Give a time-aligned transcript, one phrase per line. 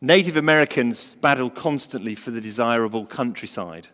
[0.00, 3.88] Native Americans battled constantly for the desirable countryside.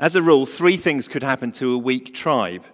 [0.00, 2.64] As a rule, three things could happen to a weak tribe,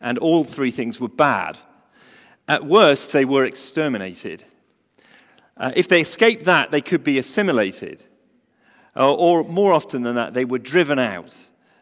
[0.00, 1.58] and all three things were bad.
[2.48, 4.44] At worst, they were exterminated.
[5.56, 8.04] Uh, if they escaped that, they could be assimilated.
[8.96, 11.36] Uh, or more often than that, they were driven out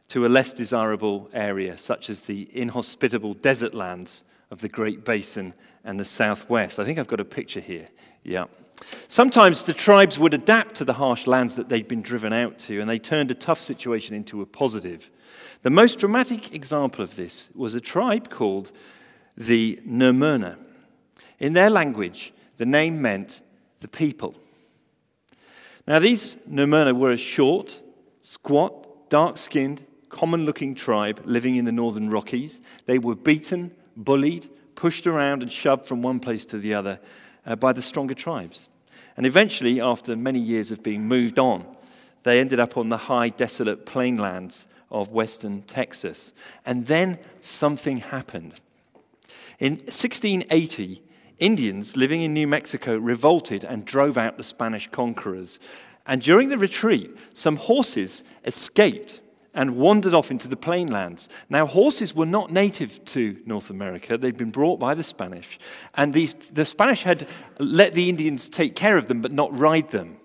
[0.08, 5.54] to a less desirable area, such as the inhospitable desert lands of the Great Basin
[5.84, 6.80] and the Southwest.
[6.80, 7.88] I think I've got a picture here.
[8.24, 8.44] Yeah.
[9.06, 12.80] Sometimes the tribes would adapt to the harsh lands that they'd been driven out to,
[12.80, 15.10] and they turned a tough situation into a positive.
[15.62, 18.70] The most dramatic example of this was a tribe called
[19.36, 20.56] the Nermernuh.
[21.40, 23.40] In their language, the name meant
[23.80, 24.36] the people.
[25.86, 27.80] Now, these Nermernuh were a short,
[28.20, 32.60] squat, dark skinned, common looking tribe living in the northern Rockies.
[32.86, 37.00] They were beaten, bullied, pushed around, and shoved from one place to the other
[37.44, 38.68] uh, by the stronger tribes.
[39.16, 41.66] And eventually, after many years of being moved on,
[42.22, 46.32] they ended up on the high, desolate plainlands of western Texas.
[46.64, 48.60] And then something happened.
[49.58, 51.02] In 1680,
[51.38, 55.60] Indians living in New Mexico revolted and drove out the Spanish conquerors.
[56.06, 59.20] And during the retreat, some horses escaped
[59.54, 61.28] and wandered off into the plainlands.
[61.48, 65.58] Now, horses were not native to North America, they'd been brought by the Spanish.
[65.94, 67.26] And the, the Spanish had
[67.58, 70.16] let the Indians take care of them, but not ride them.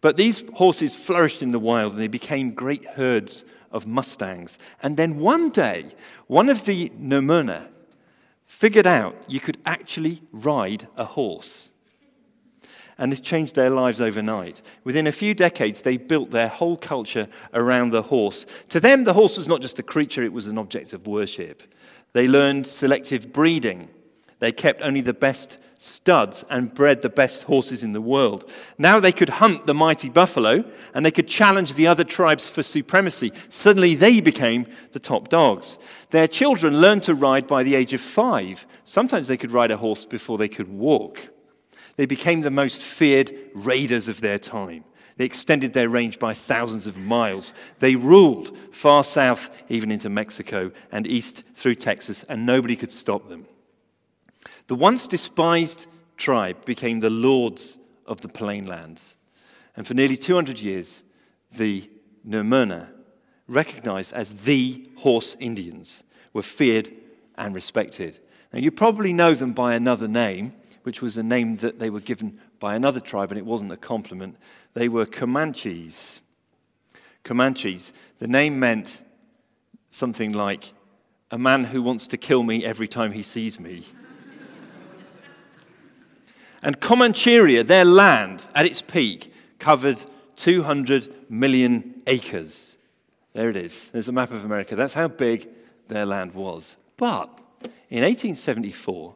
[0.00, 4.58] But these horses flourished in the wild and they became great herds of mustangs.
[4.82, 5.94] And then one day,
[6.26, 7.68] one of the Nermernuh
[8.44, 11.70] figured out you could actually ride a horse.
[12.98, 14.62] And this changed their lives overnight.
[14.82, 18.46] Within a few decades, they built their whole culture around the horse.
[18.70, 21.62] To them, the horse was not just a creature, it was an object of worship.
[22.14, 23.90] They learned selective breeding.
[24.38, 28.50] They kept only the best studs and bred the best horses in the world.
[28.78, 30.64] Now they could hunt the mighty buffalo
[30.94, 33.32] and they could challenge the other tribes for supremacy.
[33.48, 35.78] Suddenly they became the top dogs.
[36.10, 38.66] Their children learned to ride by the age of five.
[38.84, 41.28] Sometimes they could ride a horse before they could walk.
[41.96, 44.84] They became the most feared raiders of their time.
[45.16, 47.54] They extended their range by thousands of miles.
[47.78, 53.28] They ruled far south, even into Mexico, and east through Texas, and nobody could stop
[53.30, 53.46] them.
[54.66, 59.16] The once despised tribe became the lords of the plainlands.
[59.76, 61.04] And for nearly 200 years,
[61.56, 61.88] the
[62.26, 62.88] Nermernuh,
[63.46, 66.90] recognized as the horse Indians, were feared
[67.36, 68.18] and respected.
[68.52, 72.00] Now, you probably know them by another name, which was a name that they were
[72.00, 74.36] given by another tribe, and it wasn't a compliment.
[74.74, 76.20] They were Comanches.
[77.22, 77.92] Comanches.
[78.18, 79.02] The name meant
[79.90, 80.72] something like
[81.30, 83.84] a man who wants to kill me every time he sees me.
[86.62, 90.04] And Comancheria, their land at its peak, covered
[90.36, 92.76] 200 million acres.
[93.32, 93.90] There it is.
[93.90, 94.76] There's a map of America.
[94.76, 95.48] That's how big
[95.88, 96.76] their land was.
[96.96, 97.28] But
[97.90, 99.14] in 1874,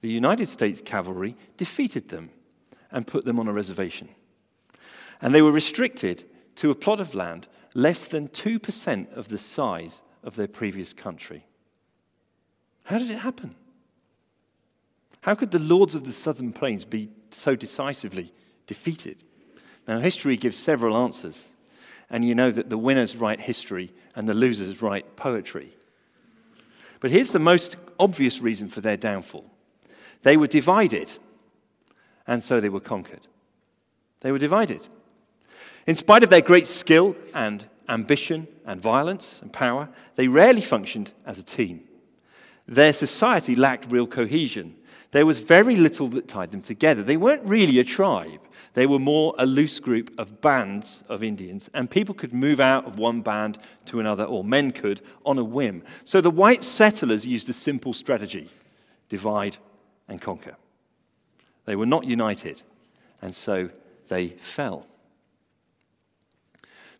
[0.00, 2.30] the United States cavalry defeated them
[2.90, 4.08] and put them on a reservation.
[5.20, 6.24] And they were restricted
[6.56, 11.46] to a plot of land less than 2% of the size of their previous country.
[12.84, 13.54] How did it happen?
[15.22, 18.32] How could the lords of the southern plains be so decisively
[18.66, 19.22] defeated?
[19.86, 21.52] Now, history gives several answers,
[22.10, 25.72] and you know that the winners write history and the losers write poetry.
[27.00, 29.48] But here's the most obvious reason for their downfall
[30.22, 31.18] they were divided,
[32.26, 33.26] and so they were conquered.
[34.20, 34.86] They were divided.
[35.86, 41.10] In spite of their great skill and ambition and violence and power, they rarely functioned
[41.26, 41.82] as a team.
[42.68, 44.76] Their society lacked real cohesion
[45.12, 47.02] there was very little that tied them together.
[47.02, 48.40] They weren't really a tribe,
[48.74, 52.86] they were more a loose group of bands of Indians, and people could move out
[52.86, 55.84] of one band to another, or men could, on a whim.
[56.04, 58.48] So the white settlers used a simple strategy
[59.08, 59.58] divide
[60.08, 60.56] and conquer.
[61.66, 62.62] They were not united,
[63.20, 63.68] and so
[64.08, 64.86] they fell.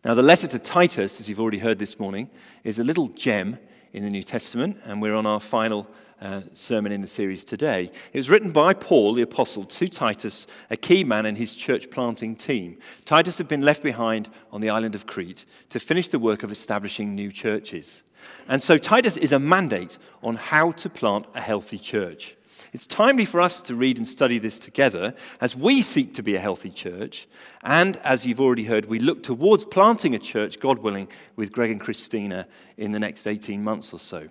[0.05, 2.29] Now, the letter to Titus, as you've already heard this morning,
[2.63, 3.57] is a little gem
[3.93, 5.87] in the New Testament, and we're on our final
[6.21, 7.89] uh, sermon in the series today.
[8.11, 11.89] It was written by Paul, the apostle, to Titus, a key man in his church
[11.89, 12.77] planting team.
[13.05, 16.51] Titus had been left behind on the island of Crete to finish the work of
[16.51, 18.03] establishing new churches.
[18.47, 22.35] And so, Titus is a mandate on how to plant a healthy church.
[22.73, 26.35] It's timely for us to read and study this together as we seek to be
[26.35, 27.27] a healthy church.
[27.61, 31.69] And as you've already heard, we look towards planting a church, God willing, with Greg
[31.69, 34.29] and Christina in the next 18 months or so.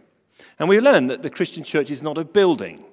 [0.58, 2.84] And we learn that the Christian church is not a building.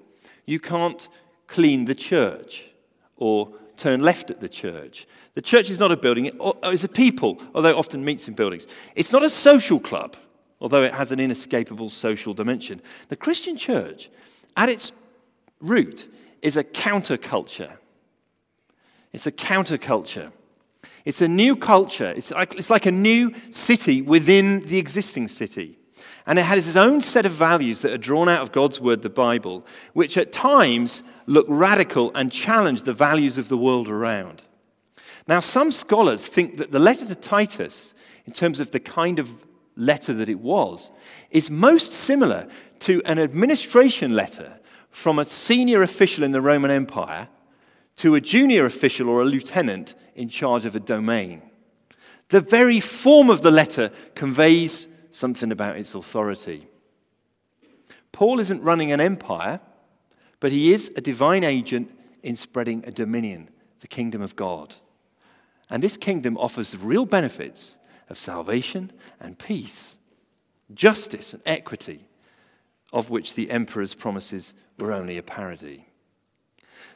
[0.46, 1.08] You can't
[1.48, 2.72] clean the church
[3.16, 5.08] or turn left at the church.
[5.36, 6.32] The church is not a building,
[6.64, 8.68] it's a people, although it often meets in buildings.
[8.96, 10.16] It's not a social club,
[10.60, 12.82] although it has an inescapable social dimension.
[13.08, 14.10] The Christian church,
[14.58, 14.92] at its
[15.62, 16.10] root
[16.42, 17.78] is a counterculture.
[19.14, 20.32] It's a counterculture.
[21.06, 22.14] It's a new culture.
[22.16, 25.79] It's like, it's like a new city within the existing city.
[26.30, 29.02] And it has its own set of values that are drawn out of God's word,
[29.02, 34.46] the Bible, which at times look radical and challenge the values of the world around.
[35.28, 37.96] Now, some scholars think that the letter to Titus,
[38.28, 39.44] in terms of the kind of
[39.76, 40.92] letter that it was,
[41.32, 42.48] is most similar
[42.82, 44.60] to an administration letter
[44.92, 47.28] from a senior official in the Roman Empire
[47.96, 51.42] to a junior official or a lieutenant in charge of a domain.
[52.28, 56.68] The very form of the letter conveys something about its authority.
[58.12, 59.60] Paul isn't running an empire,
[60.40, 61.92] but he is a divine agent
[62.24, 63.50] in spreading a dominion,
[63.82, 64.76] the kingdom of God.
[65.70, 67.78] And this kingdom offers real benefits
[68.10, 69.98] of salvation and peace,
[70.74, 72.08] justice and equity,
[72.92, 75.89] of which the emperor's promises were only a parody.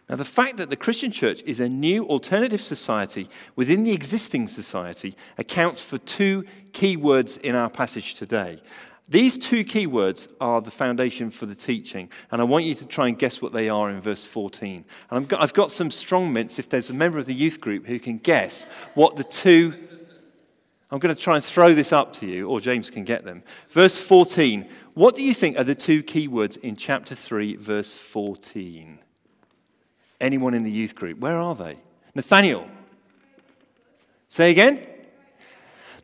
[0.10, 4.48] Now, the fact that the Christian church is a new alternative society within the existing
[4.48, 8.62] society accounts for two key words in our passage today.
[9.08, 12.86] These two key words are the foundation for the teaching, and I want you to
[12.86, 14.86] try and guess what they are in verse 14.
[15.10, 18.00] And I've got some strong mints if there's a member of the youth group who
[18.00, 19.74] can guess what the two.
[20.90, 23.44] I'm going to try and throw this up to you, or James can get them.
[23.70, 27.98] Verse 14 what do you think are the two key words in chapter 3, verse
[27.98, 29.00] 14?
[30.24, 31.20] Anyone in the youth group?
[31.20, 31.76] Where are they?
[32.16, 32.66] Nathaniel.
[34.30, 34.88] Say again?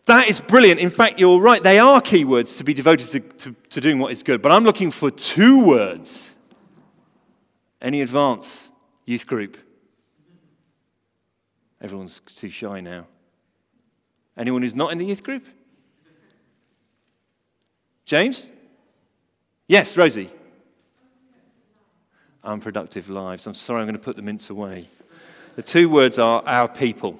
[0.07, 0.81] That is brilliant.
[0.81, 1.63] In fact, you're right.
[1.63, 4.42] They are keywords to be devoted to, to, to doing what is good.
[4.42, 6.36] But I'm looking for two words.
[7.81, 8.74] Any advance
[9.06, 9.57] youth group?
[11.80, 13.07] Everyone's too shy now.
[14.36, 15.48] Anyone who's not in the youth group?
[18.04, 18.51] James?
[19.69, 20.30] Yes, Rosie.
[22.44, 23.45] Unproductive lives.
[23.47, 24.88] I'm sorry, I'm going to put the mints away.
[25.56, 27.19] The two words are our people.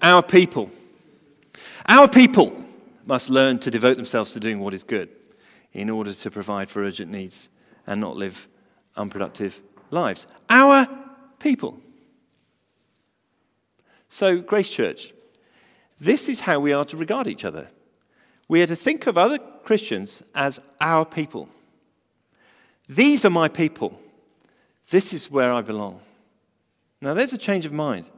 [0.00, 0.70] Our people.
[1.86, 2.64] Our people
[3.04, 5.08] must learn to devote themselves to doing what is good
[5.72, 7.50] in order to provide for urgent needs
[7.86, 8.48] and not live
[8.96, 9.60] unproductive
[9.90, 10.26] lives.
[10.48, 10.88] Our
[11.38, 11.78] people.
[14.08, 15.12] So, Grace Church,
[15.98, 17.68] this is how we are to regard each other.
[18.48, 21.48] We are to think of other Christians as our people.
[22.96, 23.98] These are my people.
[24.90, 26.00] This is where I belong.
[27.00, 28.08] Now, there's a change of mind.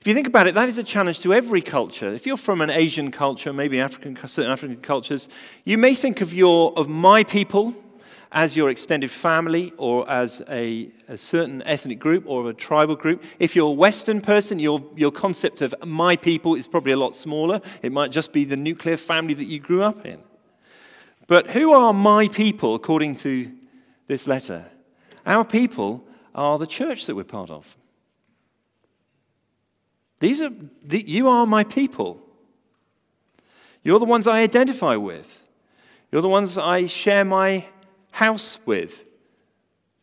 [0.00, 2.08] If you think about it, that is a challenge to every culture.
[2.08, 5.28] If you're from an Asian culture, maybe African, certain African cultures,
[5.64, 7.74] you may think of your of my people
[8.32, 13.22] as your extended family or as a, a, certain ethnic group or a tribal group.
[13.38, 17.14] If you're a Western person, your, your concept of my people is probably a lot
[17.14, 17.60] smaller.
[17.80, 20.20] It might just be the nuclear family that you grew up in.
[21.26, 23.52] But who are my people according to
[24.08, 24.64] this letter?
[25.24, 27.76] Our people are the church that we're part of.
[30.20, 30.50] These are,
[30.82, 32.20] the, you are my people.
[33.84, 35.46] You're the ones I identify with.
[36.10, 37.66] You're the ones I share my
[38.12, 39.06] house with,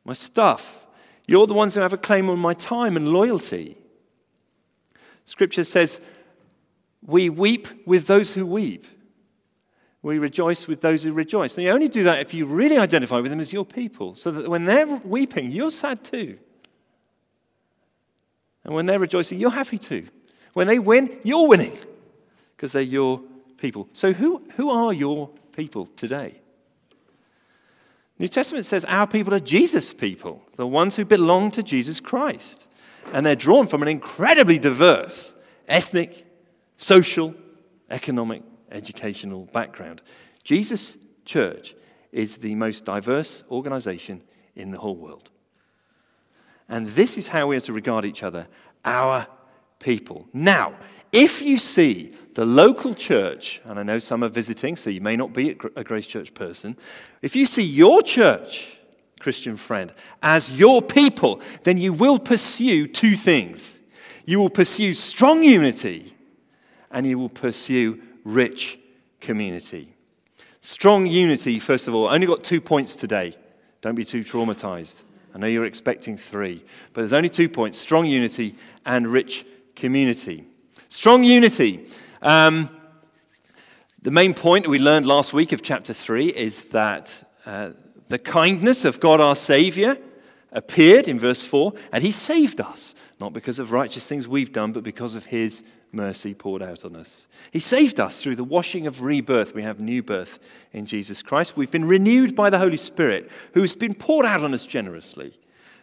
[0.05, 0.85] my stuff.
[1.27, 3.77] You're the ones who have a claim on my time and loyalty.
[5.25, 5.99] Scripture says,
[7.01, 8.85] We weep with those who weep.
[10.05, 11.57] We rejoice with those who rejoice.
[11.57, 14.29] And you only do that if you really identify with them as your people, so
[14.29, 16.37] that when they're weeping, you're sad too.
[18.63, 20.05] And when they're rejoicing, you're happy too.
[20.53, 21.75] When they win, you're winning
[22.55, 23.19] because they're your
[23.57, 23.89] people.
[23.93, 26.39] So, who, who are your people today?
[28.19, 32.67] New Testament says our people are Jesus people, the ones who belong to Jesus Christ.
[33.11, 35.33] And they're drawn from an incredibly diverse
[35.67, 36.27] ethnic,
[36.77, 37.33] social,
[37.89, 40.01] economic, educational background.
[40.43, 41.75] Jesus Church
[42.11, 44.21] is the most diverse organization
[44.55, 45.31] in the whole world.
[46.69, 48.47] And this is how we are to regard each other
[48.83, 49.27] our
[49.79, 50.27] people.
[50.33, 50.75] Now,
[51.11, 55.15] if you see the local church, and I know some are visiting, so you may
[55.15, 56.77] not be a Grace Church person,
[57.21, 58.79] if you see your church,
[59.19, 63.79] Christian friend, as your people, then you will pursue two things.
[64.25, 66.13] You will pursue strong unity,
[66.91, 68.77] and you will pursue rich
[69.21, 69.95] community.
[70.59, 72.09] Strong unity, first of all.
[72.09, 73.35] I only got two points today.
[73.81, 75.03] Don't be too traumatized.
[75.33, 78.55] I know you're expecting three, but there's only two points strong unity
[78.85, 80.45] and rich community.
[80.89, 81.87] Strong unity.
[82.21, 82.69] Um,
[84.01, 87.71] the main point we learned last week of chapter 3 is that uh,
[88.07, 89.97] the kindness of God our Savior
[90.51, 94.71] appeared in verse 4, and He saved us, not because of righteous things we've done,
[94.71, 95.63] but because of His
[95.95, 97.27] mercy poured out on us.
[97.51, 99.55] He saved us through the washing of rebirth.
[99.55, 100.39] We have new birth
[100.73, 101.57] in Jesus Christ.
[101.57, 105.33] We've been renewed by the Holy Spirit, who's been poured out on us generously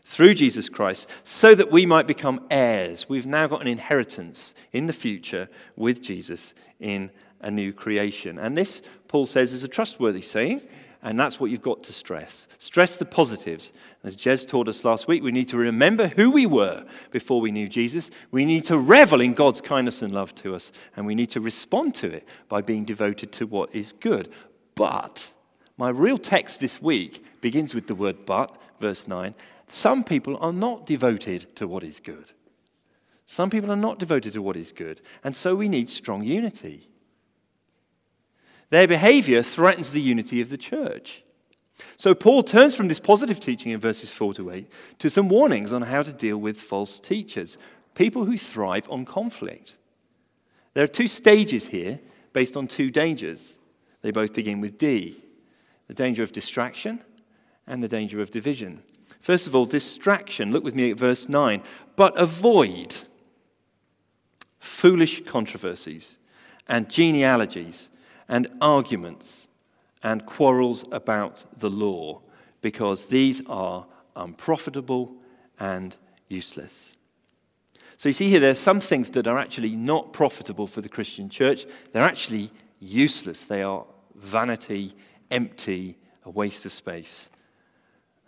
[0.04, 3.08] through Jesus Christ so that we might become heirs.
[3.08, 8.38] We've now got an inheritance in the future with Jesus in a new creation.
[8.38, 10.62] And this, Paul says, is a trustworthy saying,
[11.02, 12.46] and that's what you've got to stress.
[12.58, 13.72] Stress the positives.
[14.04, 17.50] As Jez taught us last week, we need to remember who we were before we
[17.50, 18.10] knew Jesus.
[18.30, 21.40] We need to revel in God's kindness and love to us, and we need to
[21.40, 24.32] respond to it by being devoted to what is good.
[24.76, 25.32] But
[25.76, 29.34] my real text this week begins with the word but, verse 9,
[29.66, 32.32] some people are not devoted to what is good.
[33.26, 35.00] Some people are not devoted to what is good.
[35.24, 36.91] And so we need strong unity.
[38.72, 41.22] Their behavior threatens the unity of the church.
[41.98, 44.66] So Paul turns from this positive teaching in verses 4 to 8
[45.00, 47.58] to some warnings on how to deal with false teachers,
[47.94, 49.76] people who thrive on conflict.
[50.72, 52.00] There are two stages here
[52.32, 53.58] based on two dangers.
[54.00, 55.22] They both begin with D
[55.86, 57.04] the danger of distraction
[57.66, 58.82] and the danger of division.
[59.20, 60.50] First of all, distraction.
[60.50, 61.62] Look with me at verse 9.
[61.94, 63.02] But avoid
[64.58, 66.16] foolish controversies
[66.66, 67.90] and genealogies
[68.28, 69.48] and arguments
[70.02, 72.20] and quarrels about the law,
[72.60, 73.86] because these are
[74.16, 75.14] unprofitable
[75.58, 75.96] and
[76.28, 76.96] useless.
[77.96, 80.88] So you see here, there are some things that are actually not profitable for the
[80.88, 81.66] Christian church.
[81.92, 82.50] They're actually
[82.80, 83.44] useless.
[83.44, 83.84] They are
[84.16, 84.92] vanity,
[85.30, 87.30] empty, a waste of space.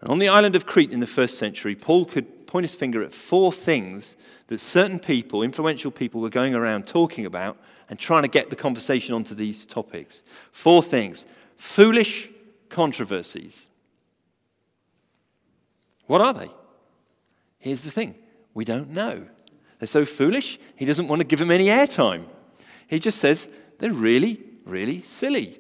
[0.01, 3.03] And on the island of Crete in the first century, Paul could point his finger
[3.03, 7.57] at four things that certain people, influential people, were going around talking about
[7.89, 10.23] and trying to get the conversation onto these topics.
[10.51, 11.27] Four things
[11.57, 12.31] foolish
[12.69, 13.69] controversies.
[16.07, 16.49] What are they?
[17.59, 18.17] Here's the thing
[18.53, 19.27] we don't know.
[19.79, 22.25] They're so foolish, he doesn't want to give them any airtime.
[22.87, 23.49] He just says
[23.79, 25.59] they're really, really silly,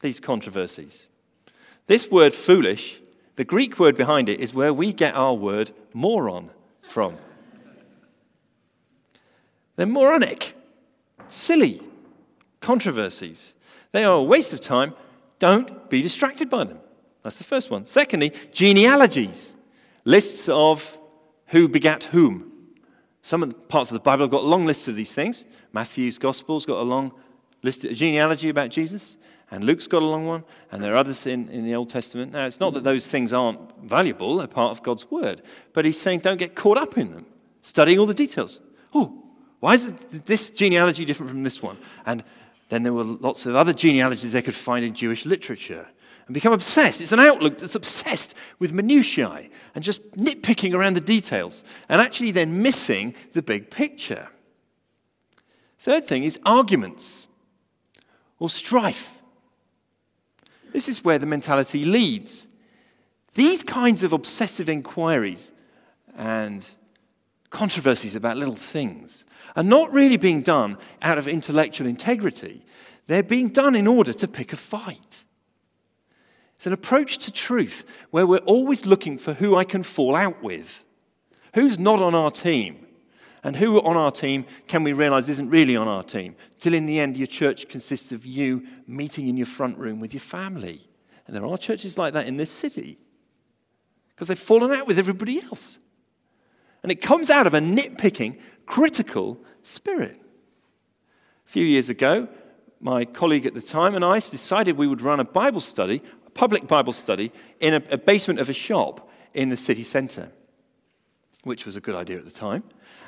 [0.00, 1.08] these controversies.
[1.86, 3.00] This word foolish
[3.36, 6.50] the Greek word behind it is where we get our word moron
[6.82, 7.16] from.
[9.76, 10.53] They're moronic,
[11.28, 11.80] silly
[12.60, 13.54] controversies.
[13.92, 14.94] They are a waste of time.
[15.38, 16.78] Don't be distracted by them.
[17.22, 17.86] That's the first one.
[17.86, 19.56] Secondly, genealogies,
[20.04, 20.98] lists of
[21.48, 22.50] who begat whom.
[23.22, 25.46] Some of the parts of the Bible have got long lists of these things.
[25.72, 27.12] Matthew's Gospel's got a long
[27.62, 29.16] list, a genealogy about Jesus
[29.50, 32.32] and Luke's got a long one, and there are others in, in the Old Testament.
[32.32, 36.00] Now, it's not that those things aren't valuable, they're part of God's word, but he's
[36.00, 37.26] saying don't get caught up in them,
[37.60, 38.60] studying all the details.
[38.92, 39.23] Oh,
[39.64, 39.94] why is
[40.26, 41.78] this genealogy different from this one?
[42.04, 42.22] And
[42.68, 45.86] then there were lots of other genealogies they could find in Jewish literature
[46.26, 47.00] and become obsessed.
[47.00, 52.30] It's an outlook that's obsessed with minutiae and just nitpicking around the details and actually
[52.30, 54.28] then missing the big picture.
[55.78, 57.26] Third thing is arguments
[58.38, 59.22] or strife.
[60.74, 62.48] This is where the mentality leads.
[63.32, 65.52] These kinds of obsessive inquiries
[66.14, 66.68] and
[67.54, 69.24] controversies about little things
[69.56, 72.66] are not really being done out of intellectual integrity.
[73.06, 75.24] They're being done in order to pick a fight.
[76.56, 80.42] It's an approach to truth where we're always looking for who I can fall out
[80.42, 80.84] with,
[81.54, 82.86] who's not on our team,
[83.44, 86.34] and who on our team can we realize isn't really on our team?
[86.58, 90.12] Till in the end, your church consists of you meeting in your front room with
[90.12, 90.88] your family.
[91.26, 92.98] And there are churches like that in this city
[94.14, 95.78] because they've fallen out with everybody else.
[96.84, 100.20] And it comes out of a nitpicking, critical spirit.
[101.46, 102.28] A few years ago,
[102.78, 106.30] my colleague at the time and I decided we would run a Bible study, a
[106.30, 110.28] public Bible study, in a, a basement of a shop in the city centre,
[111.42, 112.62] which was a good idea at the time.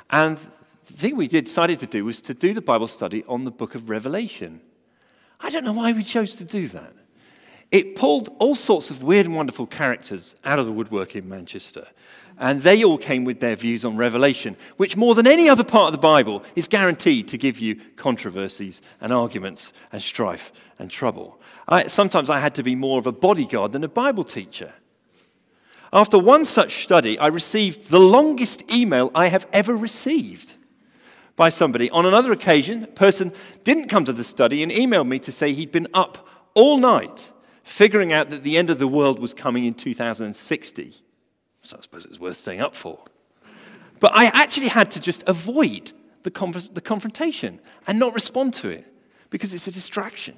[0.09, 0.39] And
[0.87, 3.51] the thing we did, decided to do was to do the Bible study on the
[3.51, 4.59] book of Revelation.
[5.39, 6.93] I don't know why we chose to do that.
[7.71, 11.87] It pulled all sorts of weird and wonderful characters out of the woodwork in Manchester.
[12.39, 15.87] And they all came with their views on Revelation, which more than any other part
[15.87, 21.41] of the Bible is guaranteed to give you controversies and arguments and strife and trouble.
[21.67, 24.73] I, sometimes I had to be more of a bodyguard than a Bible teacher.
[25.91, 30.55] After one such study, I received the longest email I have ever received
[31.35, 31.89] by somebody.
[31.89, 33.33] On another occasion, a person
[33.63, 37.31] didn't come to the study and emailed me to say he'd been up all night
[37.67, 40.93] figuring out that the end of the world was coming in 2060.
[41.61, 43.03] So I suppose it was worth staying up for.
[43.99, 45.91] But I actually had to just avoid
[46.23, 48.85] the, the confrontation and not respond to it
[49.29, 50.35] because it's a distraction.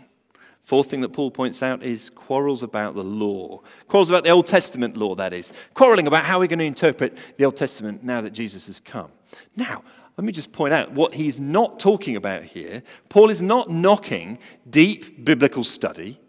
[0.64, 3.62] Fourth thing that Paul points out is quarrels about the law.
[3.88, 5.54] Quarrels about the Old Testament law, that is.
[5.74, 9.12] Quarreling about how we're going to interpret the Old Testament now that Jesus has come.
[9.56, 9.84] Now,
[10.18, 12.82] let me just point out what he's not talking about here.
[13.08, 16.20] Paul is not knocking deep biblical study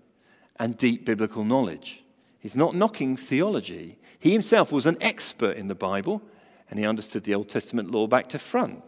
[0.61, 2.05] and deep biblical knowledge.
[2.39, 3.99] He's not knocking theology.
[4.19, 6.23] He himself was an expert in the Bible
[6.69, 8.85] and he understood the Old Testament law back to front.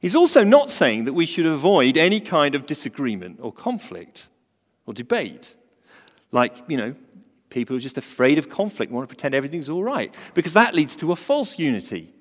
[0.00, 4.28] He's also not saying that we should avoid any kind of disagreement or conflict
[4.86, 5.54] or debate.
[6.30, 6.94] Like, you know,
[7.50, 10.74] people who are just afraid of conflict want to pretend everything's all right, because that
[10.74, 12.12] leads to a false unity.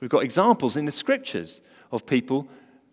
[0.00, 1.60] We've got examples in the scriptures
[1.92, 2.48] of people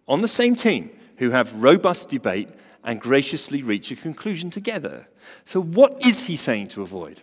[0.07, 2.49] on the same team who have robust debate
[2.83, 5.07] and graciously reach a conclusion together.
[5.45, 7.21] So, what is he saying to avoid?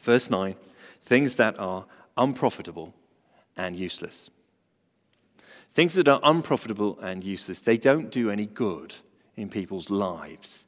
[0.00, 0.54] Verse 9
[1.02, 1.84] things that are
[2.16, 2.94] unprofitable
[3.56, 4.30] and useless.
[5.72, 8.94] Things that are unprofitable and useless, they don't do any good
[9.36, 10.64] in people's lives.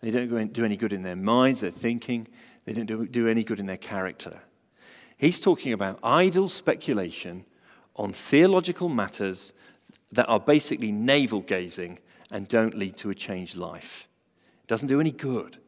[0.00, 2.26] They don't do any good in their minds, their thinking.
[2.64, 4.40] They don't do any good in their character.
[5.16, 7.44] He's talking about idle speculation
[7.96, 9.52] on theological matters
[10.12, 11.98] that are basically navel gazing
[12.30, 14.08] and don't lead to a changed life.
[14.62, 15.58] It doesn't do any good.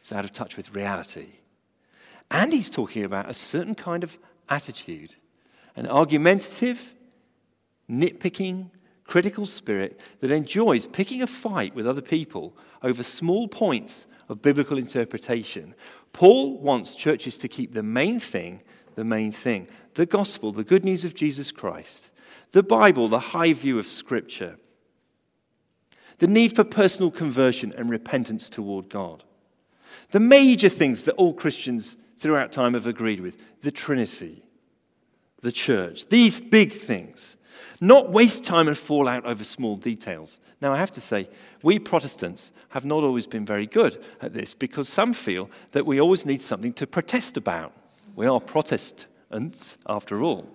[0.00, 1.26] It's out of touch with reality.
[2.30, 5.16] And he's talking about a certain kind of attitude,
[5.76, 6.94] an argumentative,
[7.88, 8.70] nitpicking,
[9.04, 14.78] critical spirit that enjoys picking a fight with other people over small points of biblical
[14.78, 15.74] interpretation.
[16.12, 18.62] Paul wants churches to keep the main thing
[18.94, 22.10] the main thing the gospel, the good news of Jesus Christ,
[22.52, 24.56] the Bible, the high view of Scripture,
[26.20, 29.24] the need for personal conversion and repentance toward God.
[30.10, 34.44] The major things that all Christians throughout time have agreed with the Trinity,
[35.40, 37.38] the church, these big things.
[37.80, 40.40] Not waste time and fall out over small details.
[40.60, 41.30] Now, I have to say,
[41.62, 45.98] we Protestants have not always been very good at this because some feel that we
[45.98, 47.72] always need something to protest about.
[48.14, 50.46] We are Protestants, after all.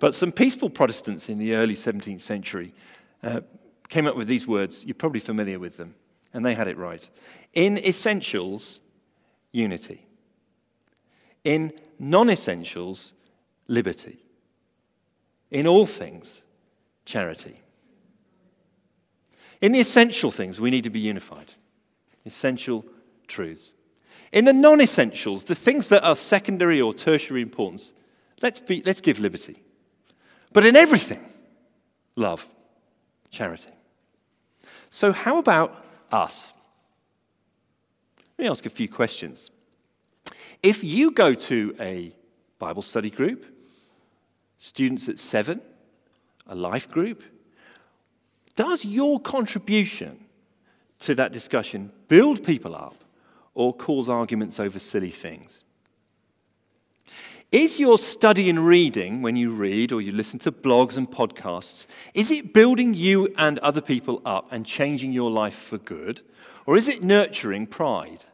[0.00, 2.74] But some peaceful Protestants in the early 17th century
[3.22, 3.42] uh,
[3.88, 4.84] came up with these words.
[4.84, 5.94] You're probably familiar with them.
[6.32, 7.08] And they had it right.
[7.52, 8.80] In essentials,
[9.52, 10.06] unity.
[11.44, 13.12] In non essentials,
[13.68, 14.18] liberty.
[15.50, 16.42] In all things,
[17.04, 17.56] charity.
[19.60, 21.52] In the essential things, we need to be unified.
[22.26, 22.84] Essential
[23.28, 23.74] truths.
[24.32, 27.92] In the non essentials, the things that are secondary or tertiary importance,
[28.42, 29.62] let's, be, let's give liberty.
[30.52, 31.24] But in everything,
[32.16, 32.48] love,
[33.34, 33.72] charity.
[34.90, 36.52] So, how about us?
[38.38, 39.50] Let me ask a few questions.
[40.62, 42.14] If you go to a
[42.58, 43.44] Bible study group,
[44.56, 45.60] students at seven,
[46.46, 47.22] a life group,
[48.56, 50.24] does your contribution
[51.00, 53.04] to that discussion build people up
[53.52, 55.64] or cause arguments over silly things?
[57.54, 61.86] Is your study and reading, when you read or you listen to blogs and podcasts,
[62.12, 66.22] is it building you and other people up and changing your life for good?
[66.66, 68.24] Or is it nurturing pride?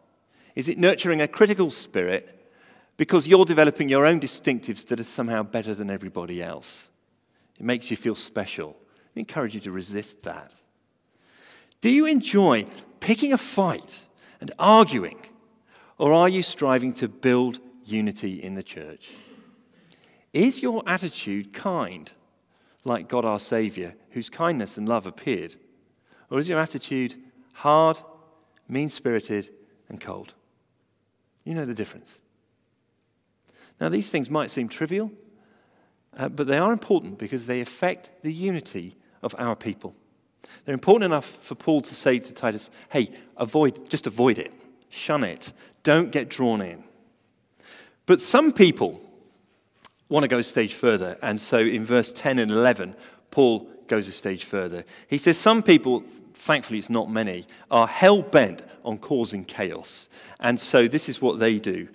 [0.54, 2.50] Is it nurturing a critical spirit
[2.96, 6.88] because you're developing your own distinctives that are somehow better than everybody else?
[7.58, 8.74] It makes you feel special.
[9.14, 10.54] I encourage you to resist that.
[11.82, 12.64] Do you enjoy
[13.00, 14.08] picking a fight
[14.40, 15.20] and arguing?
[15.98, 19.10] Or are you striving to build unity in the church?
[20.32, 22.12] Is your attitude kind,
[22.84, 25.56] like God our Saviour, whose kindness and love appeared?
[26.30, 27.16] Or is your attitude
[27.54, 28.00] hard,
[28.68, 29.50] mean spirited,
[29.88, 30.34] and cold?
[31.44, 32.20] You know the difference.
[33.80, 35.10] Now, these things might seem trivial,
[36.16, 39.94] uh, but they are important because they affect the unity of our people.
[40.64, 44.52] They're important enough for Paul to say to Titus, hey, avoid, just avoid it,
[44.90, 46.84] shun it, don't get drawn in.
[48.06, 49.00] But some people
[50.08, 52.96] want to go a stage further, and so in verse 10 and 11,
[53.30, 54.84] Paul goes a stage further.
[55.08, 56.04] He says, Some people
[56.40, 60.08] thankfully it's not many, are hell bent on causing chaos.
[60.40, 61.88] And so this is what they do.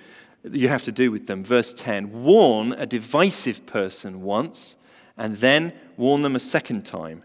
[0.43, 1.43] You have to do with them.
[1.43, 4.77] Verse 10 Warn a divisive person once,
[5.17, 7.23] and then warn them a second time.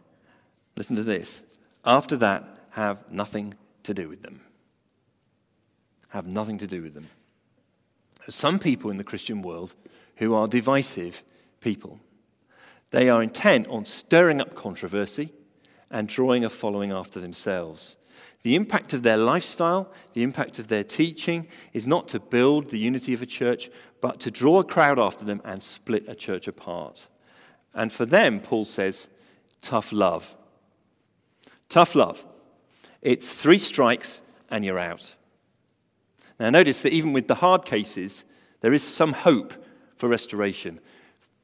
[0.77, 1.45] Listen to this.
[1.85, 4.41] After that, have nothing to do with them.
[6.09, 7.09] Have nothing to do with them.
[8.31, 9.75] Some people in the Christian world
[10.17, 11.25] who are divisive
[11.61, 12.01] people.
[12.91, 15.33] They are intent on stirring up controversy
[15.91, 17.97] and drawing a following after themselves.
[18.43, 22.79] The impact of their lifestyle, the impact of their teaching, is not to build the
[22.79, 26.49] unity of a church, but to draw a crowd after them and split a church
[26.49, 27.09] apart.
[27.75, 29.09] And for them, Paul says,
[29.61, 30.37] tough love.
[31.69, 32.25] Tough love.
[33.03, 35.17] It's three strikes and you're out.
[36.41, 38.25] Now, notice that even with the hard cases,
[38.63, 39.53] there is some hope
[39.97, 40.81] for restoration.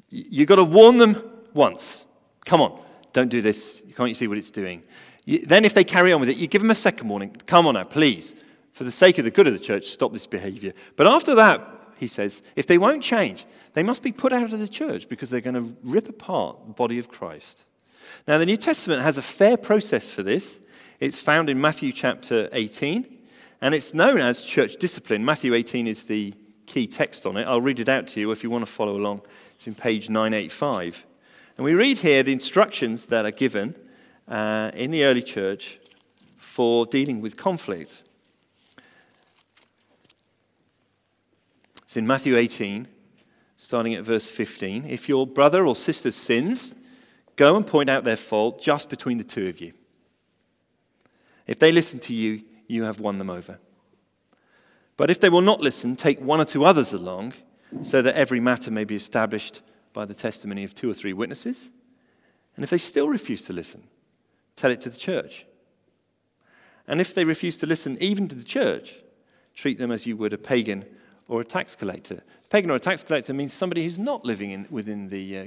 [0.09, 2.07] You've got to warn them once.
[2.47, 2.81] Come on,
[3.13, 3.83] don't do this.
[3.95, 4.83] Can't you see what it's doing?
[5.27, 7.37] Then, if they carry on with it, you give them a second warning.
[7.47, 8.35] Come on now, please.
[8.73, 10.73] For the sake of the good of the church, stop this behavior.
[10.97, 11.61] But after that,
[11.99, 15.31] he says, if they won't change, they must be put out of the church because
[15.31, 17.65] they're going to rip apart the body of Christ.
[18.29, 20.61] Now, the New Testament has a fair process for this.
[21.01, 23.16] It's found in Matthew chapter 18,
[23.67, 25.25] and it's known as church discipline.
[25.25, 26.33] Matthew 18 is the
[26.67, 27.49] key text on it.
[27.49, 29.23] I'll read it out to you if you want to follow along.
[29.57, 31.05] It's in page 985.
[31.57, 33.75] And we read here the instructions that are given
[34.29, 35.81] uh, in the early church
[36.37, 38.05] for dealing with conflict.
[41.83, 42.87] It's in Matthew 18,
[43.57, 44.85] starting at verse 15.
[44.85, 46.73] If your brother or sister sins,
[47.35, 49.73] go and point out their fault just between the two of you.
[51.49, 53.59] If they listen to you, you have won them over.
[54.97, 57.35] But if they will not listen, take one or two others along,
[57.83, 59.61] so that every matter may be established
[59.93, 61.71] by the testimony of two or three witnesses.
[62.55, 63.85] And if they still refuse to listen,
[64.55, 65.47] tell it to the church.
[66.89, 68.97] And if they refuse to listen even to the church,
[69.55, 70.85] treat them as you would a pagan
[71.29, 72.23] or a tax collector.
[72.45, 75.47] A pagan or a tax collector means somebody who's not living in, within the, uh,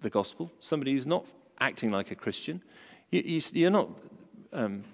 [0.00, 1.26] the gospel, somebody who's not
[1.60, 2.62] acting like a Christian.
[3.10, 3.90] You, you, are not
[4.52, 4.84] um,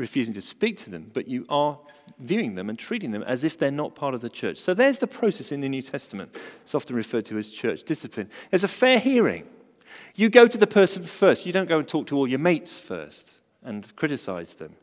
[0.00, 1.78] refusing to speak to them, but you are
[2.18, 4.58] viewing them and treating them as if they're not part of the church.
[4.58, 6.36] So there's the process in the New Testament.
[6.62, 8.28] It's often referred to as church discipline.
[8.50, 9.46] There's a fair hearing.
[10.14, 11.46] You go to the person first.
[11.46, 14.74] You don't go and talk to all your mates first and criticize them.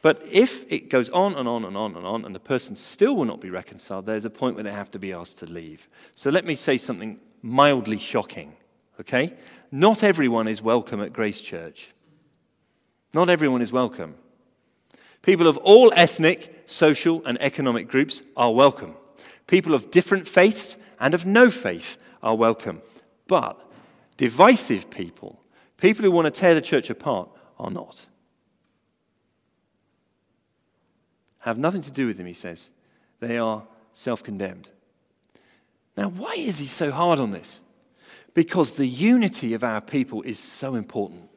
[0.00, 3.16] But if it goes on and on and on and on, and the person still
[3.16, 5.88] will not be reconciled, there's a point where they have to be asked to leave.
[6.14, 8.52] So let me say something mildly shocking,
[9.00, 9.34] okay?
[9.72, 11.90] Not everyone is welcome at Grace Church.
[13.12, 14.14] Not everyone is welcome.
[15.22, 18.94] People of all ethnic, social, and economic groups are welcome.
[19.46, 22.82] People of different faiths and of no faith are welcome.
[23.26, 23.62] But
[24.16, 25.40] divisive people,
[25.76, 28.06] people who want to tear the church apart, are not.
[31.40, 32.72] Have nothing to do with them, he says.
[33.20, 34.70] They are self condemned.
[35.96, 37.62] Now, why is he so hard on this?
[38.34, 41.28] Because the unity of our people is so important.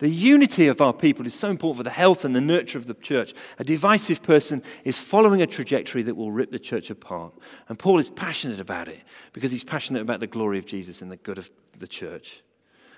[0.00, 2.86] The unity of our people is so important for the health and the nurture of
[2.86, 3.34] the church.
[3.58, 7.34] A divisive person is following a trajectory that will rip the church apart.
[7.68, 9.00] And Paul is passionate about it
[9.34, 12.42] because he's passionate about the glory of Jesus and the good of the church.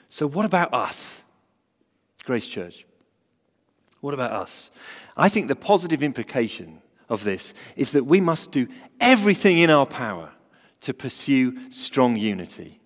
[0.09, 1.25] So, what about us,
[2.25, 2.87] Grace Church?
[4.01, 4.71] What about us?
[5.17, 8.69] I think the positive implication of this is that we must do
[9.01, 10.31] everything in our power
[10.83, 12.82] to pursue strong unity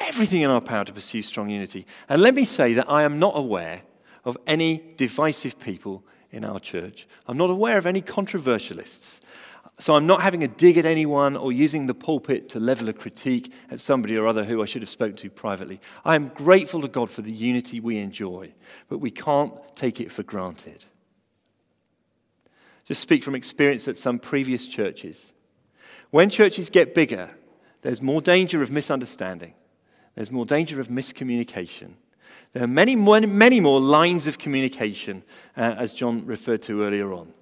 [0.00, 1.86] everything in our power to pursue strong unity.
[2.08, 3.82] And let me say that I am not aware
[4.24, 7.06] of any divisive people in our church.
[7.26, 9.20] I'm not aware of any controversialists.
[9.78, 12.92] So I'm not having a dig at anyone or using the pulpit to level a
[12.92, 15.80] critique at somebody or other who I should have spoken to privately.
[16.04, 18.52] I am grateful to God for the unity we enjoy,
[18.88, 20.84] but we can't take it for granted.
[22.84, 25.32] Just speak from experience at some previous churches.
[26.10, 27.30] When churches get bigger,
[27.82, 29.54] there's more danger of misunderstanding.
[30.20, 31.92] There's more danger of miscommunication.
[32.52, 35.22] There are many, many more lines of communication,
[35.56, 37.32] uh, as John referred to earlier on.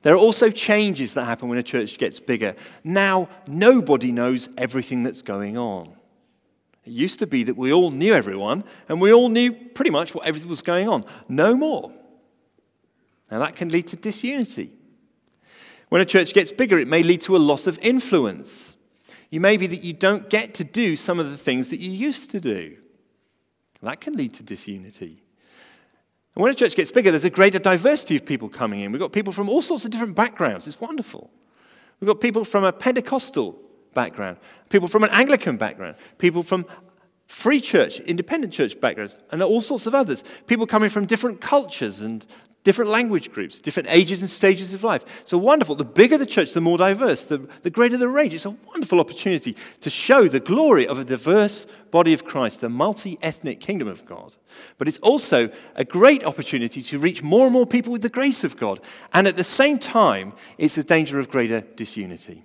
[0.00, 2.56] There are also changes that happen when a church gets bigger.
[2.84, 5.94] Now, nobody knows everything that's going on.
[6.86, 10.14] It used to be that we all knew everyone and we all knew pretty much
[10.14, 11.04] what everything was going on.
[11.28, 11.92] No more.
[13.30, 14.70] Now, that can lead to disunity.
[15.90, 18.78] When a church gets bigger, it may lead to a loss of influence.
[19.32, 21.90] You may be that you don't get to do some of the things that you
[21.90, 22.76] used to do.
[23.80, 25.22] That can lead to disunity.
[26.34, 28.92] And when a church gets bigger, there's a greater diversity of people coming in.
[28.92, 30.66] We've got people from all sorts of different backgrounds.
[30.66, 31.30] It's wonderful.
[31.98, 33.58] We've got people from a Pentecostal
[33.94, 34.36] background,
[34.68, 36.66] people from an Anglican background, people from
[37.26, 40.24] free church, independent church backgrounds, and all sorts of others.
[40.46, 42.26] People coming from different cultures and
[42.64, 45.04] different language groups, different ages and stages of life.
[45.26, 45.74] So wonderful.
[45.74, 48.34] The bigger the church, the more diverse, the, the greater the range.
[48.34, 52.68] It's a wonderful opportunity to show the glory of a diverse body of Christ, the
[52.68, 54.36] multi ethnic kingdom of God.
[54.78, 58.44] But it's also a great opportunity to reach more and more people with the grace
[58.44, 58.80] of God.
[59.12, 62.44] And at the same time, it's a danger of greater disunity.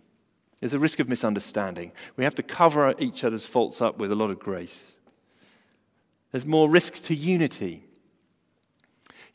[0.60, 1.92] There's a risk of misunderstanding.
[2.16, 4.96] We have to cover each other's faults up with a lot of grace.
[6.32, 7.87] There's more risks to unity.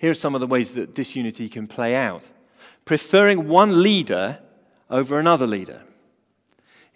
[0.03, 2.33] Here are some of the ways that disunity can play out
[2.85, 4.41] preferring one leader
[4.91, 5.83] over another leader.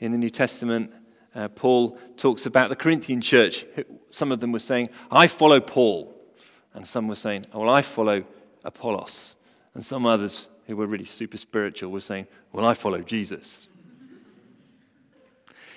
[0.01, 0.92] In the New Testament,
[1.33, 3.64] uh, Paul talks about the Corinthian church.
[4.11, 6.12] Some of them were saying, I follow Paul.
[6.75, 8.25] And some were saying, well, I follow
[8.64, 9.37] Apollos.
[9.73, 13.69] And some others who were really super spiritual were saying, well, I follow Jesus.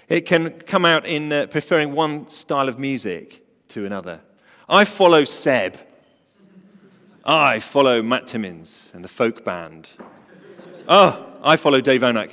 [0.08, 4.22] It can come out in uh, preferring one style of music to another.
[4.68, 5.78] I follow Seb.
[7.32, 9.92] I follow Matt Timmins and the folk band.
[10.88, 12.32] Oh, I follow Dave Onak.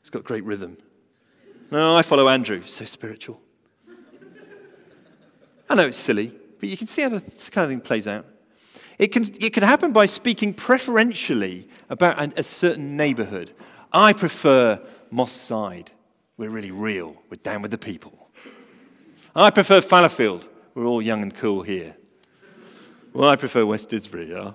[0.00, 0.76] He's got great rhythm.
[1.72, 2.62] No, I follow Andrew.
[2.62, 3.40] So spiritual.
[5.68, 8.26] I know it's silly, but you can see how this kind of thing plays out.
[8.96, 13.50] It can, it can happen by speaking preferentially about an, a certain neighborhood.
[13.92, 15.90] I prefer Moss Side.
[16.36, 17.16] We're really real.
[17.28, 18.30] We're down with the people.
[19.34, 20.48] I prefer Fallowfield.
[20.76, 21.96] We're all young and cool here.
[23.12, 24.52] Well, I prefer West Didsbury, yeah.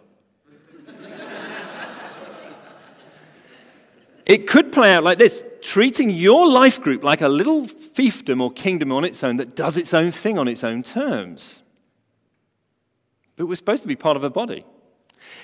[4.26, 8.52] it could play out like this treating your life group like a little fiefdom or
[8.52, 11.64] kingdom on its own that does its own thing on its own terms.
[13.36, 14.64] But we're supposed to be part of a body.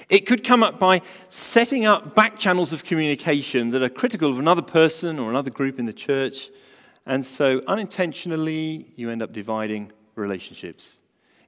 [0.09, 4.39] It could come up by setting up back channels of communication that are critical of
[4.39, 6.49] another person or another group in the church.
[7.05, 11.00] And so unintentionally, you end up dividing relationships.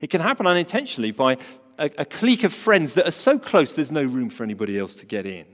[0.04, 1.38] It can happen unintentionally by
[1.80, 4.96] a, a clique of friends that are so close there's no room for anybody else
[4.96, 5.46] to get in.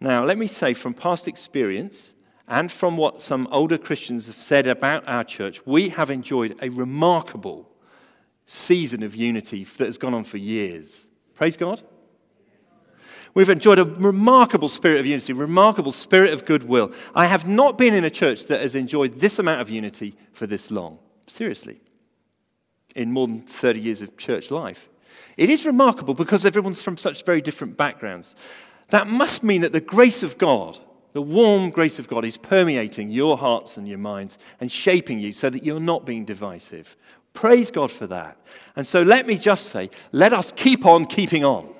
[0.00, 2.14] Now, let me say from past experience
[2.48, 6.70] and from what some older Christians have said about our church, we have enjoyed a
[6.70, 7.70] remarkable
[8.46, 11.06] season of unity that has gone on for years.
[11.34, 11.82] Praise God.
[13.32, 16.92] We've enjoyed a remarkable spirit of unity, remarkable spirit of goodwill.
[17.14, 20.48] I have not been in a church that has enjoyed this amount of unity for
[20.48, 20.98] this long.
[21.28, 21.80] Seriously
[22.92, 24.88] in more than 30 years of church life.
[25.36, 28.36] It is remarkable because everyone's from such very different backgrounds.
[28.88, 30.78] That must mean that the grace of God,
[31.12, 35.32] the warm grace of God, is permeating your hearts and your minds and shaping you
[35.32, 36.96] so that you're not being divisive.
[37.32, 38.36] Praise God for that.
[38.76, 41.72] And so let me just say, let us keep on keeping on.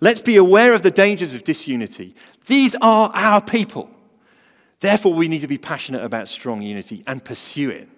[0.00, 2.14] Let's be aware of the dangers of disunity.
[2.46, 3.90] These are our people.
[4.80, 7.88] Therefore, we need to be passionate about strong unity and pursue it.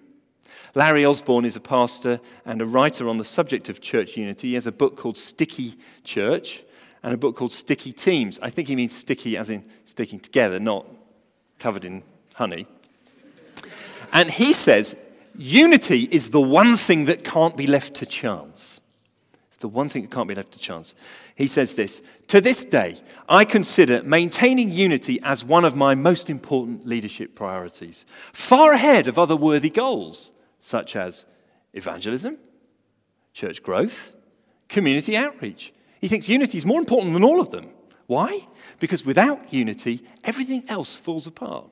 [0.73, 4.49] Larry Osborne is a pastor and a writer on the subject of church unity.
[4.49, 6.63] He has a book called Sticky Church
[7.03, 8.39] and a book called Sticky Teams.
[8.41, 10.85] I think he means sticky as in sticking together, not
[11.59, 12.03] covered in
[12.35, 12.67] honey.
[14.13, 14.97] And he says,
[15.37, 18.81] unity is the one thing that can't be left to chance.
[19.47, 20.95] It's the one thing that can't be left to chance.
[21.35, 26.29] He says this To this day, I consider maintaining unity as one of my most
[26.29, 31.25] important leadership priorities, far ahead of other worthy goals such as
[31.73, 32.37] evangelism,
[33.33, 34.15] church growth,
[34.69, 35.73] community outreach.
[35.99, 37.69] He thinks unity is more important than all of them.
[38.05, 38.45] Why?
[38.79, 41.69] Because without unity, everything else falls apart.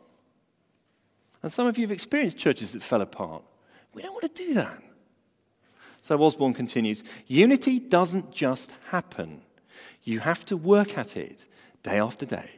[1.43, 3.43] And some of you have experienced churches that fell apart.
[3.93, 4.82] We don't want to do that.
[6.02, 9.41] So Osborne continues Unity doesn't just happen,
[10.04, 11.45] you have to work at it
[11.84, 12.52] day after day.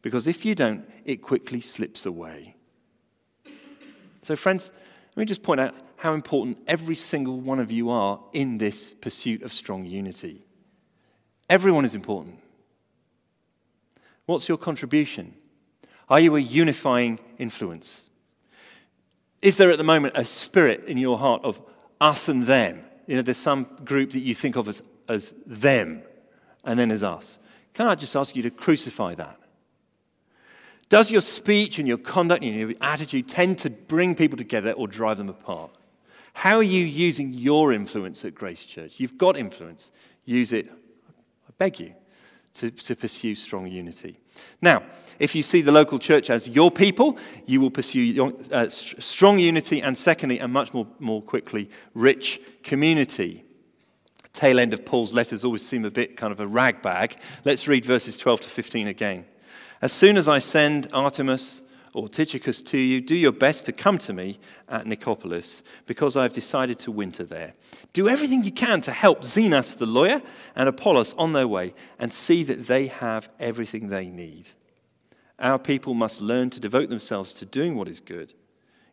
[0.00, 2.54] Because if you don't, it quickly slips away.
[4.22, 4.72] So, friends,
[5.18, 8.94] let me just point out how important every single one of you are in this
[8.94, 10.46] pursuit of strong unity.
[11.50, 12.38] Everyone is important.
[14.26, 15.34] What's your contribution?
[16.08, 18.10] Are you a unifying influence?
[19.42, 21.60] Is there at the moment a spirit in your heart of
[22.00, 22.84] us and them?
[23.08, 26.02] You know, there's some group that you think of as, as them
[26.62, 27.40] and then as us.
[27.74, 29.37] Can I just ask you to crucify that?
[30.88, 34.88] Does your speech and your conduct and your attitude tend to bring people together or
[34.88, 35.70] drive them apart?
[36.32, 39.00] How are you using your influence at Grace Church?
[39.00, 39.90] You've got influence.
[40.24, 41.94] Use it, I beg you,
[42.54, 44.18] to, to pursue strong unity.
[44.62, 44.82] Now,
[45.18, 49.38] if you see the local church as your people, you will pursue your, uh, strong
[49.38, 53.44] unity, and secondly, and much more, more quickly, rich community.
[54.32, 57.16] Tail end of Paul's letters always seem a bit kind of a ragbag.
[57.44, 59.24] Let's read verses 12 to 15 again.
[59.80, 61.62] As soon as I send Artemas
[61.94, 64.38] or Tychicus to you, do your best to come to me
[64.68, 67.54] at Nicopolis, because I have decided to winter there.
[67.92, 70.20] Do everything you can to help Zenas the lawyer
[70.54, 74.50] and Apollos on their way, and see that they have everything they need.
[75.38, 78.34] Our people must learn to devote themselves to doing what is good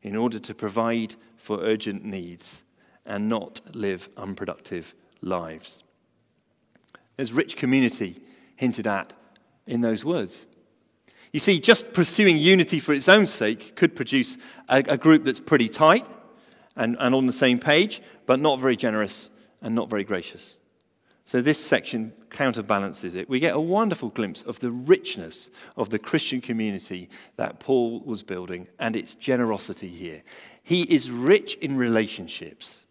[0.03, 2.63] in order to provide for urgent needs
[3.05, 5.83] and not live unproductive lives.
[7.15, 8.21] There's rich community
[8.55, 9.13] hinted at
[9.65, 10.45] in those words.
[11.31, 14.37] You see, just pursuing unity for its own sake could produce
[14.69, 16.07] a, a group that's pretty tight
[16.75, 19.29] and, and on the same page, but not very generous
[19.61, 20.57] and not very gracious.
[21.25, 23.27] So this section counterbalances it.
[23.27, 28.21] We get a wonderful glimpse of the richness of the Christian community that Paul was
[28.21, 30.21] building and its generosity here.
[30.61, 32.83] He is rich in relationships.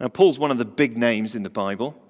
[0.00, 2.00] Now, Paul's one of the big names in the Bible,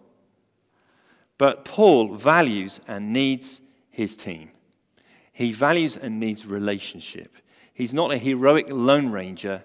[1.37, 4.51] but Paul values and needs his team.
[5.39, 7.37] He values and needs relationship.
[7.73, 9.63] He's not a heroic lone ranger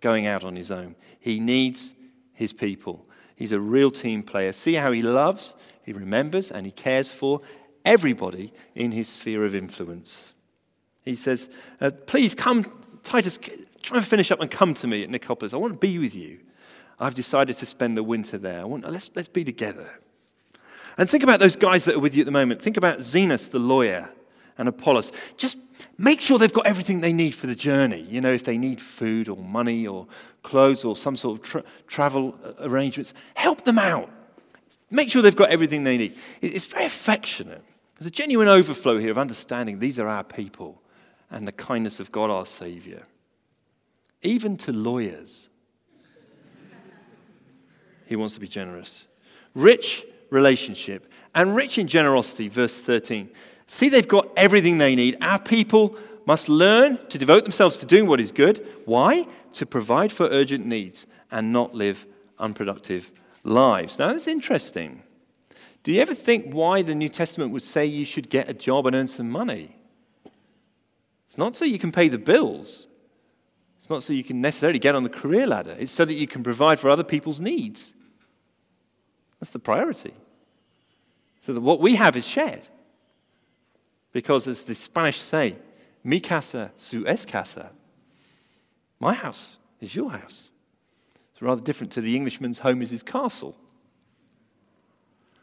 [0.00, 0.94] going out on his own.
[1.18, 1.96] He needs
[2.32, 3.08] his people.
[3.34, 4.52] He's a real team player.
[4.52, 7.40] See how he loves, he remembers, and he cares for
[7.84, 10.32] everybody in his sphere of influence.
[11.04, 13.36] He says, uh, Please come, Titus,
[13.82, 15.52] try and finish up and come to me at Nicopolis.
[15.52, 16.38] I want to be with you.
[17.00, 18.64] I've decided to spend the winter there.
[18.64, 19.98] Want, let's, let's be together.
[20.96, 22.62] And think about those guys that are with you at the moment.
[22.62, 24.10] Think about Zenas, the lawyer,
[24.58, 25.12] and Apollos.
[25.36, 25.58] Just
[25.98, 28.00] make sure they've got everything they need for the journey.
[28.02, 30.06] You know, if they need food or money or
[30.42, 34.10] clothes or some sort of tra- travel arrangements, help them out.
[34.90, 36.16] Make sure they've got everything they need.
[36.40, 37.62] It's very affectionate.
[37.98, 40.82] There's a genuine overflow here of understanding these are our people
[41.30, 43.06] and the kindness of God our Savior.
[44.22, 45.48] Even to lawyers,
[48.06, 49.08] he wants to be generous.
[49.54, 53.30] Rich relationship and rich in generosity, verse 13.
[53.66, 55.16] See, they've got everything they need.
[55.20, 58.66] Our people must learn to devote themselves to doing what is good.
[58.84, 59.26] Why?
[59.54, 62.06] To provide for urgent needs and not live
[62.38, 63.12] unproductive
[63.44, 63.98] lives.
[63.98, 65.02] Now, that's interesting.
[65.82, 68.86] Do you ever think why the New Testament would say you should get a job
[68.86, 69.76] and earn some money?
[71.26, 72.86] It's not so you can pay the bills.
[73.78, 75.76] It's not so you can necessarily get on the career ladder.
[75.78, 77.94] It's so that you can provide for other people's needs.
[79.38, 80.14] That's the priority.
[81.40, 82.68] So that what we have is shared.
[84.16, 85.56] Because as the Spanish say,
[86.02, 87.70] mi casa su es casa.
[88.98, 90.48] My house is your house.
[91.34, 93.54] It's rather different to the Englishman's home is his castle.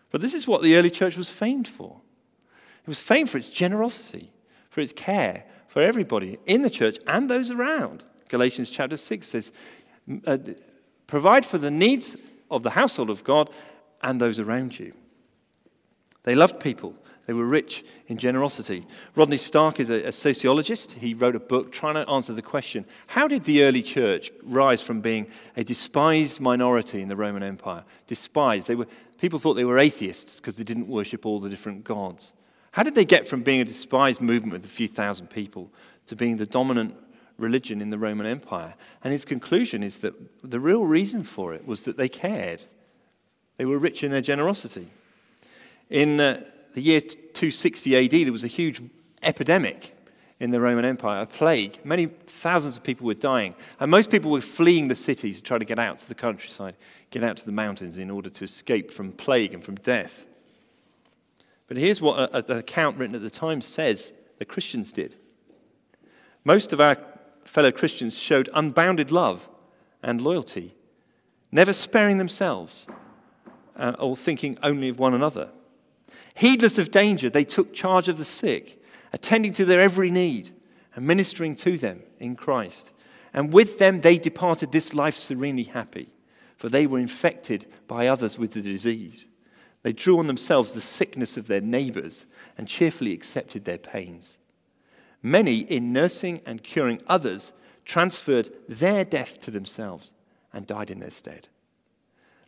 [0.10, 2.02] But this is what the early church was famed for.
[2.82, 4.32] It was famed for its generosity,
[4.72, 8.04] for its care for everybody in the church and those around.
[8.28, 9.52] Galatians chapter 6 says,
[10.26, 10.40] uh,
[11.06, 12.18] Provide for the needs
[12.50, 13.52] of the household of God
[14.02, 14.96] and those around you.
[16.24, 16.96] They loved people.
[17.26, 18.86] They were rich in generosity.
[19.16, 20.94] Rodney Stark is a, a, sociologist.
[20.94, 24.82] He wrote a book trying to answer the question how did the early church rise
[24.82, 27.86] from being a despised minority in the Roman Empire?
[28.08, 28.68] Despised.
[28.68, 28.88] They were,
[29.20, 32.34] people thought they were atheists because they didn't worship all the different gods.
[32.72, 35.72] How did they get from being a despised movement with a few thousand people
[36.08, 36.96] to being the dominant
[37.38, 38.74] religion in the Roman Empire?
[39.02, 42.66] And his conclusion is that the real reason for it was that they cared.
[43.56, 44.90] They were rich in their generosity.
[45.90, 48.82] In uh, the year 260 AD, there was a huge
[49.22, 49.96] epidemic
[50.40, 51.80] in the Roman Empire, a plague.
[51.86, 53.56] Many thousands of people were dying.
[53.80, 56.76] And most people were fleeing the cities to try to get out to the countryside,
[57.12, 60.26] get out to the mountains in order to escape from plague and from death.
[61.68, 65.16] But here's what an account written at the time says the Christians did.
[66.44, 66.98] Most of our
[67.46, 69.50] fellow Christians showed unbounded love
[70.02, 70.76] and loyalty,
[71.52, 72.88] never sparing themselves
[73.78, 75.50] uh, or thinking only of one another.
[76.36, 80.52] Heedless of danger, they took charge of the sick, attending to their every need
[80.96, 82.92] and ministering to them in Christ.
[83.34, 86.10] And with them they departed this life serenely happy,
[86.58, 89.28] for they were infected by others with the disease.
[89.84, 92.26] They drew on themselves the sickness of their neighbors
[92.58, 94.40] and cheerfully accepted their pains.
[95.22, 97.54] Many, in nursing and curing others,
[97.86, 100.14] transferred their death to themselves
[100.54, 101.50] and died in their stead.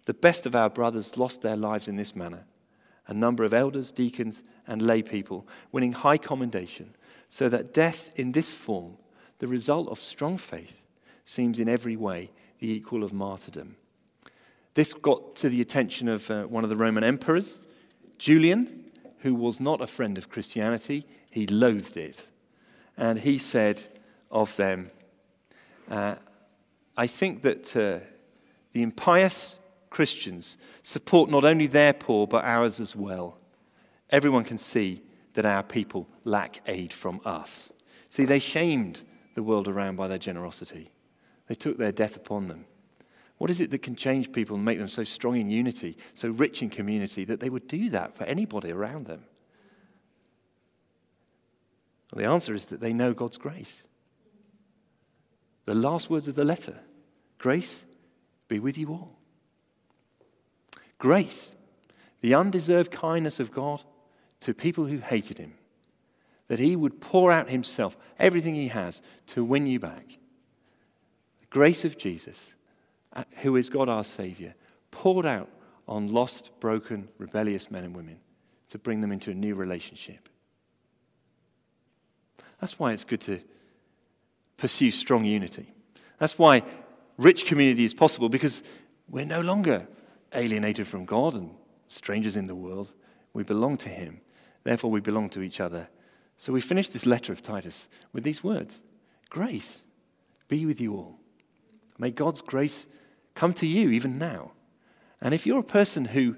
[0.06, 2.46] The best of our brothers lost their lives in this manner
[3.08, 6.96] a number of elders, deacons, and lay people, winning high commendation,
[7.30, 8.98] so that death in this form,
[9.40, 10.84] the result of strong faith,
[11.24, 13.76] seems in every way the equal of martyrdom.
[14.74, 17.62] This got to the attention of uh, one of the Roman emperors,
[18.18, 18.86] Julian,
[19.20, 21.06] who was not a friend of Christianity.
[21.32, 22.28] He loathed it.
[22.98, 23.84] And he said
[24.30, 24.92] of them,
[25.90, 26.16] uh,
[26.98, 28.00] I think that uh,
[28.72, 29.60] the impious
[29.96, 33.38] Christians support not only their poor, but ours as well.
[34.10, 35.02] Everyone can see
[35.36, 37.72] that our people lack aid from us.
[38.10, 39.04] See, they shamed
[39.36, 40.92] the world around by their generosity,
[41.48, 42.66] they took their death upon them.
[43.38, 46.28] What is it that can change people and make them so strong in unity, so
[46.28, 49.24] rich in community, that they would do that for anybody around them?
[52.12, 53.82] Well, the answer is that they know God's grace.
[55.64, 56.82] The last words of the letter
[57.38, 57.86] grace
[58.50, 59.15] be with you all.
[60.98, 61.56] Grace,
[62.22, 63.84] the undeserved kindness of God
[64.42, 65.56] to people who hated him,
[66.48, 70.20] that he would pour out himself, everything he has, to win you back.
[71.42, 72.54] The grace of Jesus,
[73.14, 74.56] uh, who is God our Savior,
[74.92, 75.50] poured out
[75.88, 78.20] on lost, broken, rebellious men and women
[78.70, 80.30] to bring them into a new relationship.
[82.60, 83.42] That's why it's good to
[84.58, 85.74] pursue strong unity.
[86.18, 86.64] That's why
[87.18, 88.64] rich community is possible because
[89.10, 89.88] we're no longer
[90.36, 91.52] alienated from God and
[91.88, 92.94] strangers in the world.
[93.34, 94.22] We belong to Him.
[94.64, 95.90] Therefore, we belong to each other.
[96.38, 98.82] So we finish this letter of Titus with these words
[99.30, 99.84] Grace
[100.48, 101.20] be with you all.
[101.98, 102.88] May God's grace
[103.34, 104.52] come to you even now.
[105.22, 106.36] And if you're a person who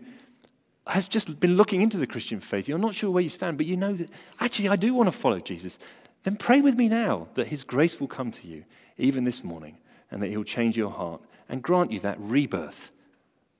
[0.87, 3.65] has just been looking into the Christian faith, you're not sure where you stand, but
[3.65, 5.77] you know that actually I do want to follow Jesus,
[6.23, 8.63] then pray with me now that His grace will come to you,
[8.97, 9.77] even this morning,
[10.09, 12.91] and that He'll change your heart and grant you that rebirth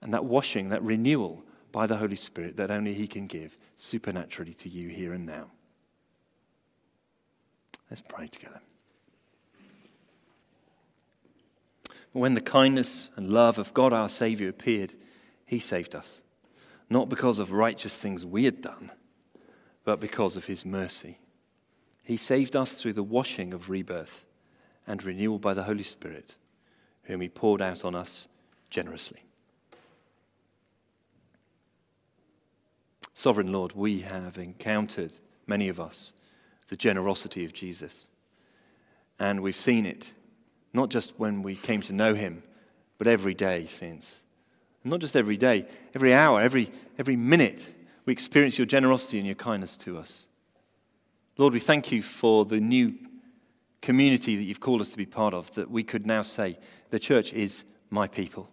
[0.08, 1.44] and that washing, that renewal
[1.74, 5.48] by the Holy Spirit that only He can give supernaturally to you here and now.
[7.90, 8.62] Let's pray together.
[12.14, 14.94] When the kindness and love of God our Savior appeared,
[15.46, 16.22] He saved us,
[16.90, 18.94] not because of righteous things we had done,
[19.84, 21.18] but because of His mercy.
[22.06, 24.24] He saved us through the washing of rebirth
[24.88, 26.38] and renewal by the Holy Spirit,
[27.04, 28.30] whom He poured out on us
[28.70, 29.27] generously.
[33.18, 35.12] Sovereign Lord, we have encountered,
[35.48, 36.14] many of us,
[36.68, 38.10] the generosity of Jesus.
[39.18, 40.14] And we've seen it,
[40.72, 42.44] not just when we came to know him,
[43.00, 44.24] but every day since.
[44.84, 45.66] And not just every day,
[45.96, 47.74] every hour, every, every minute,
[48.06, 50.28] we experience your generosity and your kindness to us.
[51.40, 52.94] Lord, we thank you for the new
[53.82, 56.60] community that you've called us to be part of, that we could now say,
[56.92, 58.52] the church is my people.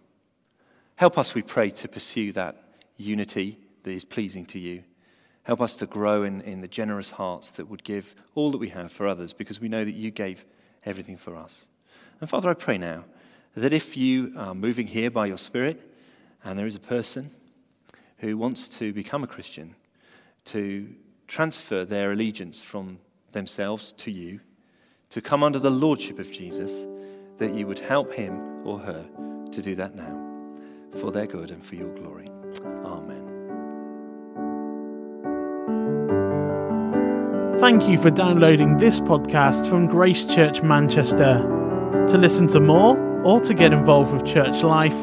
[0.95, 2.63] Help us, we pray, to pursue that
[2.97, 4.83] unity that is pleasing to you.
[5.43, 8.69] Help us to grow in, in the generous hearts that would give all that we
[8.69, 10.43] have for others because we know that you gave
[10.85, 11.67] everything for us.
[12.19, 13.05] And Father, I pray now
[13.55, 15.87] that if you are moving here by your Spirit
[16.43, 17.29] and there is a person
[18.17, 19.75] who wants to become a Christian,
[20.45, 20.89] to
[21.27, 22.97] transfer their allegiance from
[23.33, 24.39] themselves to you,
[25.09, 26.87] to come under the lordship of Jesus,
[27.37, 29.05] that you would help him or her
[29.51, 30.21] to do that now
[30.99, 32.34] for their good and for your glory.
[37.59, 41.39] Thank you for downloading this podcast from Grace Church Manchester.
[42.09, 44.93] To listen to more or to get involved with church life,